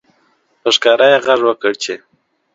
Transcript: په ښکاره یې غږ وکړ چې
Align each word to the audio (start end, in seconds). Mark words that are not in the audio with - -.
په 0.61 0.69
ښکاره 0.75 1.07
یې 1.11 1.17
غږ 1.25 1.39
وکړ 1.47 1.71
چې 1.83 1.93